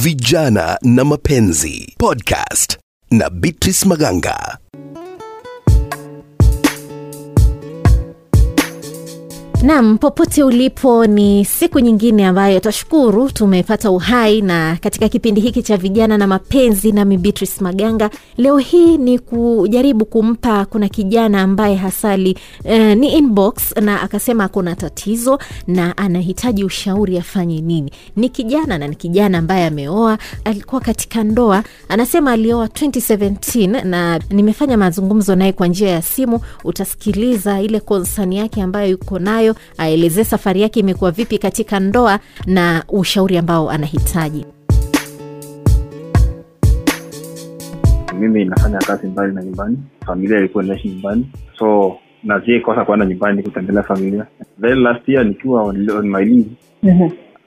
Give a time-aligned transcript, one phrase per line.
[0.00, 2.78] Vijana na Mapenzi podcast
[3.10, 4.58] na Beatrice Maganga.
[9.62, 15.76] Naam, popote ulipo, ni siku nyingine ambayo twashukuru tumepata uhai, na katika kipindi hiki cha
[15.76, 22.38] vijana na mapenzi, nami Beatrice Maganga, leo hii ni kujaribu kumpa, kuna kijana ambaye hasali
[22.64, 27.92] eh, ni inbox na akasema kuna tatizo na anahitaji ushauri afanye nini.
[28.16, 34.76] Ni kijana na ni kijana ambaye ameoa, alikuwa katika ndoa, anasema alioa 2017 na nimefanya
[34.76, 36.40] mazungumzo naye kwa njia ya simu.
[36.64, 42.84] Utasikiliza ile konsani yake ambayo yuko nayo aelezee safari yake imekuwa vipi katika ndoa na
[42.88, 44.46] ushauri ambao anahitaji.
[48.22, 49.78] mimi nafanya kazi mbali na nyumbani.
[50.06, 51.26] Familia ilikuwa inaishi nyumbani.
[51.58, 54.26] So nazie kosa kuenda nyumbani kutembelea familia.
[54.60, 56.50] Then last year nikiwa on, on my leave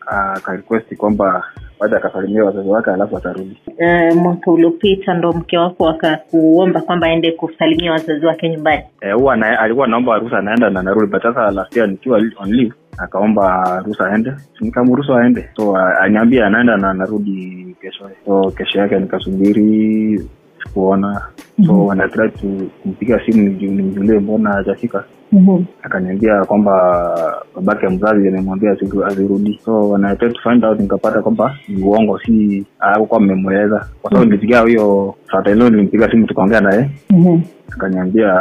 [0.07, 1.43] akarequest kwamba
[1.79, 3.57] baada akasalimia wazazi wake alafu atarudi.
[3.77, 8.83] E, mwaka uliopita ndo mke wako akakuomba kwamba aende kusalimia wazazi wake nyumbani?
[9.01, 12.51] Eh, huwa ana- alikuwa anaomba ruhusa anaenda na narudi but sasa last year nikiwa on
[12.53, 14.33] leave akaomba ruhusa aende.
[14.61, 15.49] Nikamruhusu aende.
[15.57, 18.09] So a- aniambia anaenda na narudi kesho.
[18.25, 20.19] So kesho yake nikasubiri
[20.63, 21.13] sikuona.
[21.15, 21.23] So
[21.73, 21.85] mm-hmm.
[21.87, 22.29] wanatrai
[22.83, 25.65] kumpiga simu nimjulie mbona hajafika mm-hmm.
[25.83, 27.15] akaniambia kwamba
[27.55, 28.71] babake mzazi amemwambia
[29.07, 33.87] azirudi so when I tried to find out nikapata kwamba ni uongo si akukuwa mmemweleza.
[34.01, 36.89] Kwa sababu nilisikia huyo fatelo nilimpiga simu tukaongea naye.
[37.09, 37.43] Mm-hmm.
[37.73, 38.39] akaniambia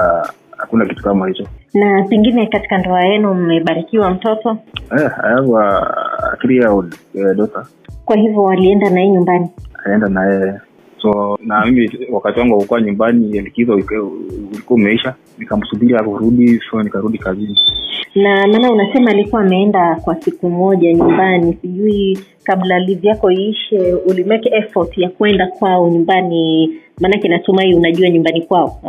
[0.58, 1.46] hakuna kitu kama hicho.
[1.74, 4.58] Na pengine katika ndoa yenu mmebarikiwa mtoto?
[4.98, 6.94] Eh, I have a three year old
[7.36, 7.66] daughter.
[8.04, 9.50] Kwa hivyo walienda naye nyumbani?
[9.84, 10.60] Alienda naye
[11.04, 14.10] so na mimi wakati wangu ukuwa nyumbani likizo ulikuwa
[14.68, 17.60] umeisha nikamsubiri akurudi so nikarudi kazini
[18.14, 24.48] na maana unasema alikuwa ameenda kwa siku moja nyumbani sijui kabla live yako iishe ulimeke
[24.56, 28.80] effort ya kwenda kwao nyumbani maanake natumai unajua nyumbani kwao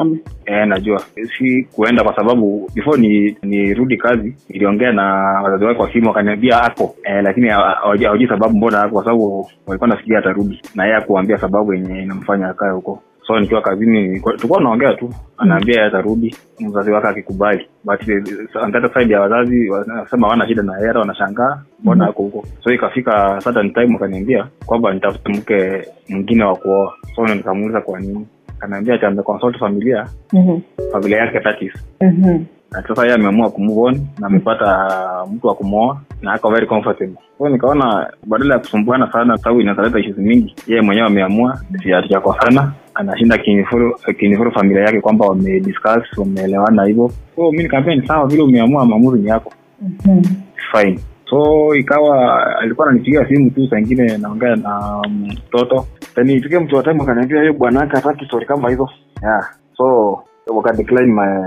[0.45, 1.02] Eh, najua.
[1.38, 5.04] Si kuenda kwa sababu before ni nirudi kazi niliongea na
[5.44, 6.95] wazazi wake kwa simu wakaniambia ako.
[7.04, 10.61] E, lakini hawajui sababu mbona ako kwa sababu walikuwa nafikiria atarudi.
[10.76, 15.13] Na yeye akuambia sababu yenye inamfanya akae huko so nikiwa kazini tulikuwa naongea tu.
[15.37, 15.87] Anaambia mm.
[15.87, 16.36] atarudi.
[16.59, 17.67] Mzazi wake akikubali.
[17.83, 21.61] But eh, the other side ya wazazi wanasema hawana shida na hera wanashangaa.
[21.80, 22.45] Mbona ako huko?
[22.63, 26.93] So ikafika certain time akaniambia kwamba nitafute mke mwingine wa kuoa.
[27.15, 28.27] So nikamuuliza kwa nini?
[28.58, 30.07] Akaniambia ati ameconsult familia.
[30.33, 30.61] Mm-hmm.
[30.92, 32.45] familia yake tatis Mm-hmm.
[32.87, 34.89] sasa yeye ameamua kumove on na amepata
[35.33, 37.15] mtu wa kumwoa na ako very comfortable.
[37.37, 41.59] So nikaona badala ya kusumbuana sana sababu inazaleta issues mingi yeye mwenyewe ameamua
[41.93, 47.11] hatujakosana anashinda kinifuru kinifuru familia yake kwamba wamediscuss wameelewana hivyo.
[47.36, 49.54] So mi nikaambia ni sawa vile umeamua maamuzi ni yako.
[49.82, 50.23] Mm-hmm.
[50.72, 51.00] fine.
[51.30, 55.86] So ikawa alikuwa ananipigia simu tu saa ingine naongea na mtoto.
[56.17, 58.89] Um, ifike mtu wa time akaniambia hiyo bwana hataki stori kama hizo.
[59.23, 59.50] Yeah.
[59.78, 61.44] so wakadecline my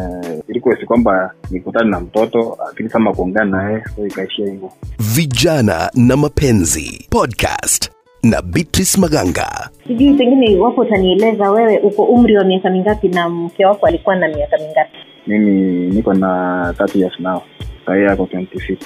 [0.48, 3.84] request kwamba nikutane na mtoto lakini kama kuongea naye.
[3.96, 4.72] So ikaishia hivyo.
[5.14, 7.90] Vijana na Mapenzi podcast
[8.22, 9.70] na Beatrice Maganga.
[9.86, 14.28] sijui pengine iwapo utanieleza wewe uko umri wa miaka mingapi na mke wako alikuwa na
[14.28, 14.96] miaka mingapi?
[15.26, 15.50] Mimi
[15.94, 16.28] niko na
[16.78, 17.40] 30 years now.
[17.86, 18.76] Sahii yako 26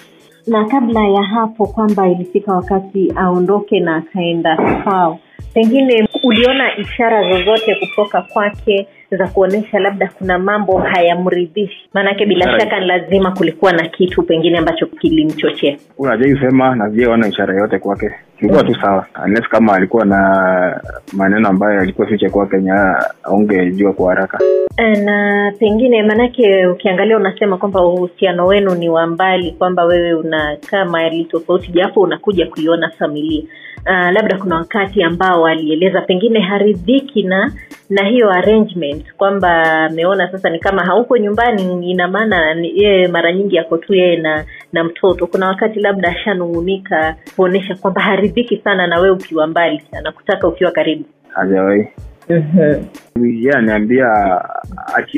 [0.47, 5.19] na kabla ya hapo kwamba ilifika wakati aondoke na akaenda kwao
[5.55, 8.87] pengine uliona ishara zozote kutoka kwake
[9.17, 11.89] za kuonyesha labda kuna mambo hayamridhishi.
[11.95, 12.81] Maanake bila shaka.
[12.81, 15.77] ni lazima kulikuwa na kitu pengine ambacho kilimchochea.
[15.99, 18.11] Unajai sema na sijaona ishara yote kwake.
[18.39, 19.07] Ilikuwa tu sawa.
[19.25, 20.81] Unless kama alikuwa na
[21.13, 24.39] maneno ambayo alikuwa fiche kwake nya aungejua kwa haraka.
[24.77, 30.85] Eh, na pengine maanake ukiangalia unasema kwamba uhusiano wenu ni wa mbali kwamba wewe unakaa
[30.85, 33.43] mahali tofauti japo unakuja kuiona familia.
[33.87, 37.53] Uh, labda kuna wakati ambao alieleza pengine haridhiki na
[37.93, 43.59] na hiyo arrangement kwamba ameona sasa ni kama hauko nyumbani ina maana yeye mara nyingi
[43.59, 45.27] ako tu yeye na na mtoto.
[45.27, 51.05] Kuna wakati labda ashanung'unika kuonyesha kwamba haridhiki sana na wewe ukiwa mbali anakutaka ukiwa karibu.
[51.35, 51.89] Hajawahi.
[52.31, 52.87] Mm-hmm.
[53.25, 54.07] yeye aniambia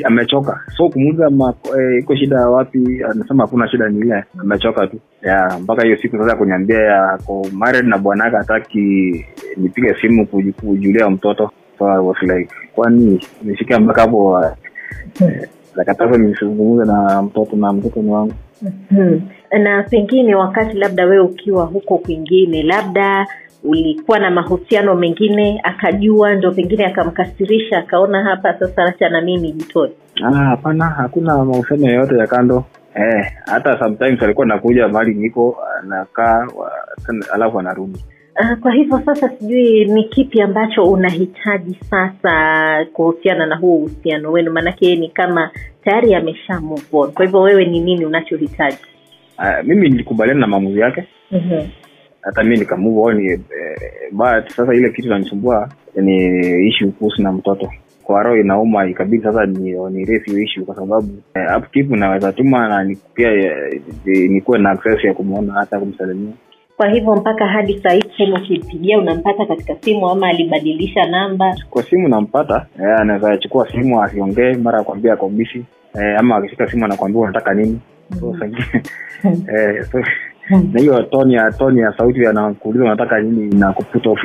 [0.03, 0.59] amechoka.
[0.77, 1.31] So kumuuliza
[1.79, 3.03] eh, iko shida wapi?
[3.11, 4.99] Anasema hakuna shida ni ile amechoka tu.
[5.21, 8.79] Ya mpaka hiyo siku sasa kuniambia ya ako married na bwanake hataki
[9.57, 10.27] nipige simu
[10.61, 14.43] kujulia mtoto so I was like kwani nishike mpaka hapo
[15.21, 18.33] eh, nakataza nisizungumze na mtoto na mtoto ni wangu.
[18.89, 19.21] Hmm.
[19.63, 23.27] na pengine wakati labda wewe ukiwa huko kwingine labda
[23.63, 29.91] ulikuwa na mahusiano mengine akajua ndo pengine akamkasirisha akaona hapa sasa acha na mimi nijitoe
[30.23, 30.57] Ah,
[30.97, 32.63] hakuna mahusiano yoyote ya kando.
[32.95, 36.47] Eh, hata sometimes alikuwa nakuja mali niko anakaa
[37.33, 38.05] alafu anarudi
[38.39, 44.51] Uh, kwa hivyo sasa sijui ni kipi ambacho unahitaji sasa kuhusiana na huo uhusiano wenu
[44.51, 45.51] maanake ni kama
[45.83, 47.11] tayari amesha move on.
[47.11, 48.77] Kwa hivyo wewe ni nini unachohitaji?
[49.39, 51.03] Uh, mimi nilikubaliana na maamuzi yake.
[51.31, 51.67] Mm-hmm.
[52.21, 53.39] hata mi nikamove on eh,
[54.11, 57.71] but sasa ile kitu nanisumbua ni ishu kuhusu na mtoto.
[58.03, 60.01] Kwa roho inauma ikabidi sasa ni, ni
[60.43, 65.53] issue kwa sababu eh, upkeep naweza tuma na pia eh, nikuwe na access ya kumwona
[65.53, 66.33] hata kumsalimia.
[66.77, 71.55] Kwa hivyo mpaka hadi saa hii simu ukimpigia unampata katika simu ama alibadilisha namba?
[71.69, 75.31] Kwa simu nampata eh, anaweza chukua simu asiongee mara akuambia ako
[75.95, 77.79] eh, ama akishika simu anakuambia unataka nini.
[78.19, 78.45] So, sa-
[79.57, 80.03] eh, so,
[80.49, 84.19] na hiyo toni ya toni ya sauti anakuuliza unataka nini na kuput off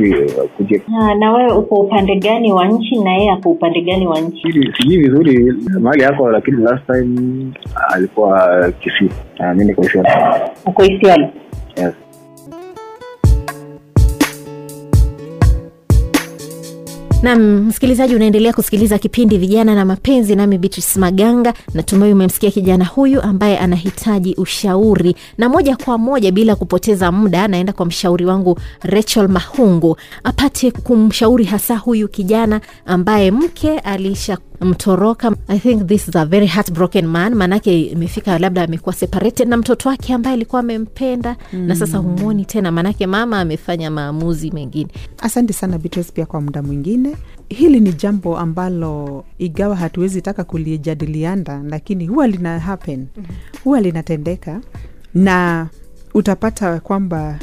[0.56, 0.82] kuje.
[1.00, 4.72] Ah, na wewe uko upande gani wa nchi na yeye ako upande gani wa nchi?
[4.80, 7.52] Sijui vizuri mahali yako lakini last time
[7.94, 9.10] alikuwa kisii
[9.40, 9.82] uh, mi niko
[10.66, 11.28] uko isiolo?
[11.76, 12.09] Yes.
[17.22, 21.54] Nam msikilizaji unaendelea kusikiliza kipindi vijana na mapenzi nami beatrice maganga.
[21.74, 25.16] Natumai umemsikia kijana huyu ambaye anahitaji ushauri.
[25.38, 29.96] Na moja kwa moja bila kupoteza muda naenda kwa mshauri wangu rachel mahungu.
[30.24, 36.46] Apate kumshauri hasa huyu kijana ambaye mke alisha mtoroka i think this is a very
[36.46, 41.60] heartbroken man maanake imefika labda amekuwa separated na mtoto wake ambaye alikuwa amempenda mm.
[41.66, 44.90] na sasa humwoni tena maanake mama amefanya maamuzi mengine.
[45.18, 47.16] Asante sana Beatrice pia kwa muda mwingine.
[47.48, 53.06] Hili ni jambo ambalo igawa hatuwezi taka kulijadiliana lakini huwa lina happen.
[53.64, 54.60] Huwa linatendeka
[55.14, 55.66] na
[56.14, 57.38] utapata kwamba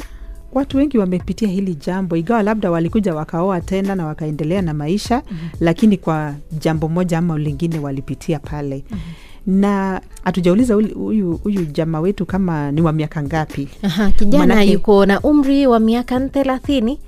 [0.52, 5.48] watu wengi wamepitia hili jambo ingawa labda walikuja wakaoa tena na wakaendelea na maisha mm-hmm.
[5.60, 8.84] lakini kwa jambo moja ama lingine walipitia pale.
[8.90, 9.60] Mm-hmm.
[9.60, 11.40] na hatujauliza huyu
[11.72, 13.68] jama wetu kama ni wa miaka ngapi?
[13.82, 16.98] Aha, kijana Manake- yuko na umri wa miaka thelathini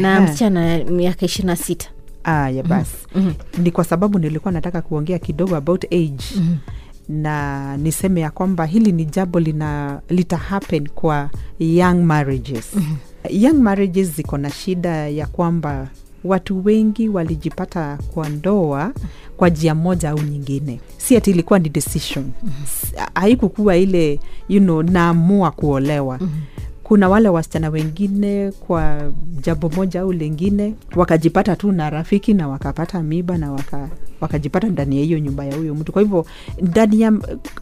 [0.00, 1.88] na msichana miaka ishirini na sita.
[2.24, 2.96] Aya basi.
[3.14, 3.62] Mm-hmm.
[3.64, 6.24] ni kwa sababu nilikuwa nataka kuongea kidogo about age.
[6.36, 6.56] Mm-hmm
[7.10, 12.96] na niseme ya kwamba hili ni jambo lina lita happen kwa young marriages mm-hmm.
[13.42, 15.88] young marriages ziko na shida ya kwamba
[16.24, 18.92] watu wengi walijipata kwa ndoa
[19.36, 23.06] kwa njia moja au nyingine si ati ilikuwa ni decision mm-hmm.
[23.14, 26.60] haikukuwa ile you know, naamua kuolewa mm-hmm
[26.90, 33.02] kuna wale wasichana wengine kwa jambo moja au lingine wakajipata tu na rafiki na wakapata
[33.02, 33.88] miba na waka,
[34.20, 35.92] wakajipata ndani ya hiyo nyumba ya huyo mtu.
[35.92, 36.26] Kwa hivyo
[36.62, 37.12] ndani ya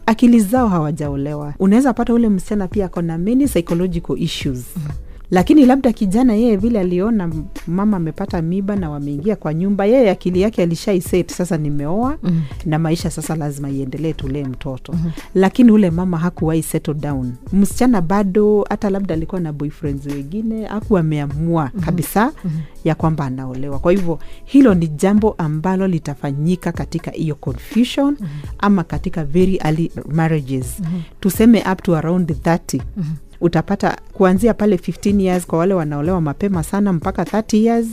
[0.05, 1.53] akili zao hawajaolewa.
[1.59, 4.65] Unaweza pata ule msichana pia ako na many psychological issues.
[4.77, 7.31] mm-hmm lakini labda kijana yeye vile aliona
[7.67, 12.41] mama amepata miba na wameingia kwa nyumba yeye akili yake alishaiset sasa nimeoa mm.
[12.65, 15.11] na maisha sasa lazima iendelee tulee mtoto mm-hmm.
[15.35, 20.97] lakini ule mama hakuwahi settle down msichana bado hata labda alikuwa na boyfriends wengine aku
[20.97, 21.81] ameamua mm-hmm.
[21.81, 22.61] kabisa mm-hmm.
[22.83, 28.49] ya kwamba anaolewa kwa hivyo hilo ni jambo ambalo litafanyika katika hiyo confusion mm-hmm.
[28.59, 31.01] ama katika very early marriages mm-hmm.
[31.19, 32.59] tuseme up to around 30
[32.97, 37.87] mm-hmm utapata kuanzia pale 15 years kwa wale wanaolewa mapema sana mpaka 30 years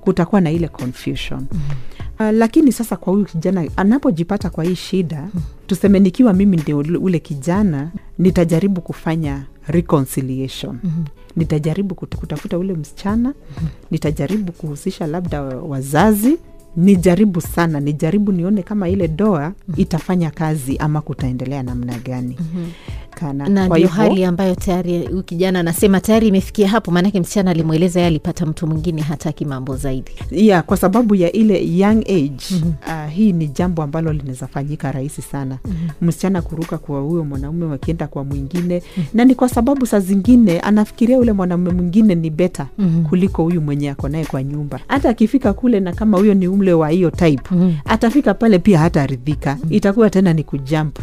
[0.00, 2.28] kutakuwa na ile confusion mm-hmm.
[2.28, 5.42] uh, lakini sasa kwa huyu kijana anapojipata kwa hii shida mm-hmm.
[5.66, 11.04] tuseme nikiwa mimi ndio ule- ule kijana nitajaribu kufanya reconciliation mm-hmm
[11.36, 13.68] nitajaribu kutafuta ule msichana mm-hmm.
[13.90, 16.38] nitajaribu kuhusisha labda wazazi
[16.76, 19.74] nijaribu sana nijaribu nione kama ile doa mm-hmm.
[19.82, 22.70] itafanya kazi ama kutaendelea namna gani mm-hmm.
[23.18, 27.50] Kana na kwa ndio hali ambayo tayari huyu kijana anasema tayari imefikia hapo maanake msichana
[27.50, 30.10] alimweleza yeye alipata mtu mwingine hataki mambo zaidi.
[30.30, 32.44] yeah, kwa sababu ya ile young age
[32.86, 35.58] uh, hii ni jambo ambalo linaweza fanyika rahisi sana.
[35.64, 36.08] Mm-hmm.
[36.08, 39.04] msichana kuruka kwa huyo mwanaume wakienda kwa mwingine mm-hmm.
[39.14, 42.66] na ni kwa sababu saa zingine anafikiria ule mwanaume mwingine ni beta
[43.08, 44.80] kuliko huyu mwenye ako naye kwa nyumba.
[44.88, 47.50] Hata akifika kule na kama huyo ni umle wa hiyo type
[47.84, 49.54] atafika pale pia hataridhika.
[49.54, 49.72] Mm-hmm.
[49.72, 50.98] itakuwa tena ni kujamp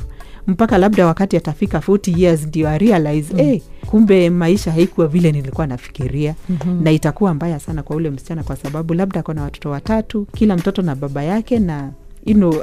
[0.47, 3.39] mpaka labda wakati atafika 40 years ndio arealize mm.
[3.39, 6.83] hey, kumbe maisha haikuwa vile nilikuwa nafikiria mm-hmm.
[6.83, 10.55] na itakuwa mbaya sana kwa ule msichana kwa sababu labda ako na watoto watatu kila
[10.57, 11.91] mtoto na baba yake na
[12.25, 12.53] you know,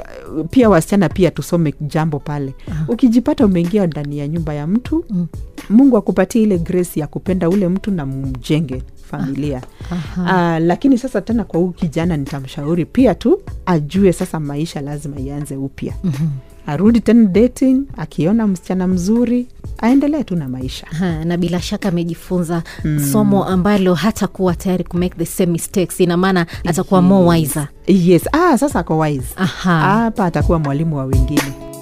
[0.49, 2.93] pia wasichana pia tusome jambo pale uh-huh.
[2.93, 5.27] ukijipata umeingia ndani ya nyumba ya mtu mm.
[5.69, 9.61] mungu akupatie ile grace ya kupenda ule mtu na mjenge familia
[10.17, 15.55] uh, lakini sasa tena kwa huu kijana nitamshauri pia tu ajue sasa maisha lazima ianze
[15.55, 16.29] upya mm-hmm
[16.67, 20.87] arudi tena dating akiona msichana mzuri aendelee tu na maisha.
[20.87, 22.99] Ha, na bila shaka amejifunza mm.
[23.11, 27.09] somo ambalo hata kuwa tayari kumake the same mistakes ina maana atakuwa yes.
[27.09, 27.67] more wiser.
[27.87, 28.23] Yes.
[28.31, 29.35] Ah, sasa ako wise.
[29.63, 31.72] Hapa atakuwa mwalimu wa wengine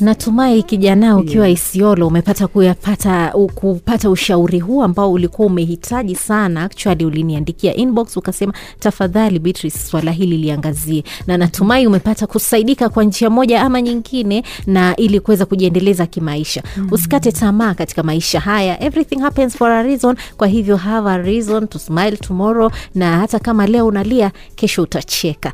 [0.00, 6.62] natumai kijana ukiwa isiolo umepata kuyapata kupata ushauri huu ambao ulikuwa umehitaji sana.
[6.64, 11.04] Actually uliniandikia inbox ukasema tafadhali beatrice swala hili liangazie.
[11.26, 16.62] Na natumai umepata kusaidika kwa njia moja ama nyingine na ili kuweza kujiendeleza kimaisha.
[16.76, 16.92] Mm-hmm.
[16.92, 18.82] usikate tamaa katika maisha haya.
[18.82, 20.16] Everything happens for a reason.
[20.36, 25.52] Kwa hivyo have a reason to smile tomorrow na hata kama leo unalia kesho utacheka.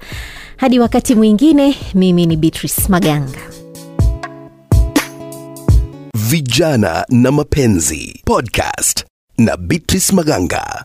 [0.57, 3.39] Hadi wakati mwingine mimi ni beatrice maganga
[6.35, 9.05] Vijana na Mapenzi podcast
[9.39, 10.85] na Beatrice Maganga.